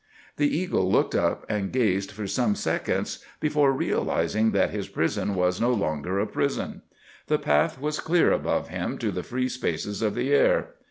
[0.37, 5.61] The eagle looked up and gazed for some seconds before realizing that his prison was
[5.61, 6.81] no longer a prison.
[7.27, 10.69] The path was clear above him to the free spaces of the air.